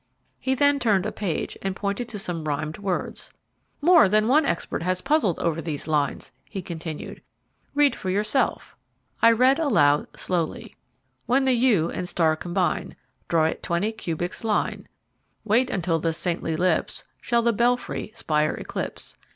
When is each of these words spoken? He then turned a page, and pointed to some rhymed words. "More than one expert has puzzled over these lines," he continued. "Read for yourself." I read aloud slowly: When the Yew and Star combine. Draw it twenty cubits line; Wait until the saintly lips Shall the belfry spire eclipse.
He 0.39 0.55
then 0.55 0.79
turned 0.79 1.05
a 1.05 1.11
page, 1.11 1.55
and 1.61 1.75
pointed 1.75 2.09
to 2.09 2.17
some 2.17 2.45
rhymed 2.45 2.79
words. 2.79 3.31
"More 3.81 4.09
than 4.09 4.27
one 4.27 4.47
expert 4.47 4.81
has 4.81 4.99
puzzled 4.99 5.37
over 5.37 5.61
these 5.61 5.87
lines," 5.87 6.31
he 6.49 6.63
continued. 6.63 7.21
"Read 7.75 7.95
for 7.95 8.09
yourself." 8.09 8.75
I 9.21 9.31
read 9.31 9.59
aloud 9.59 10.07
slowly: 10.17 10.75
When 11.27 11.45
the 11.45 11.53
Yew 11.53 11.91
and 11.91 12.09
Star 12.09 12.35
combine. 12.35 12.95
Draw 13.27 13.45
it 13.45 13.61
twenty 13.61 13.91
cubits 13.91 14.43
line; 14.43 14.87
Wait 15.43 15.69
until 15.69 15.99
the 15.99 16.13
saintly 16.13 16.55
lips 16.55 17.03
Shall 17.21 17.43
the 17.43 17.53
belfry 17.53 18.11
spire 18.15 18.55
eclipse. 18.55 19.17